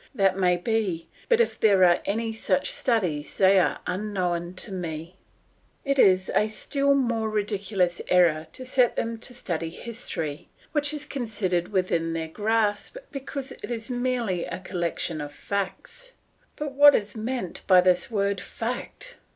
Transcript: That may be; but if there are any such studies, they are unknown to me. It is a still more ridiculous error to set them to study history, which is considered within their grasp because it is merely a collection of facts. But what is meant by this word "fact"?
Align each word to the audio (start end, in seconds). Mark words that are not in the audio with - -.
That 0.15 0.35
may 0.35 0.57
be; 0.57 1.07
but 1.29 1.39
if 1.39 1.59
there 1.59 1.85
are 1.85 1.99
any 2.05 2.33
such 2.33 2.71
studies, 2.71 3.37
they 3.37 3.59
are 3.59 3.81
unknown 3.85 4.55
to 4.55 4.71
me. 4.71 5.15
It 5.85 5.99
is 5.99 6.31
a 6.33 6.47
still 6.47 6.95
more 6.95 7.29
ridiculous 7.29 8.01
error 8.07 8.47
to 8.53 8.65
set 8.65 8.95
them 8.95 9.19
to 9.19 9.35
study 9.35 9.69
history, 9.69 10.49
which 10.71 10.91
is 10.91 11.05
considered 11.05 11.67
within 11.67 12.13
their 12.13 12.29
grasp 12.29 12.97
because 13.11 13.51
it 13.51 13.69
is 13.69 13.91
merely 13.91 14.43
a 14.45 14.57
collection 14.57 15.21
of 15.21 15.31
facts. 15.31 16.13
But 16.55 16.71
what 16.71 16.95
is 16.95 17.15
meant 17.15 17.61
by 17.67 17.79
this 17.81 18.09
word 18.09 18.41
"fact"? 18.41 19.17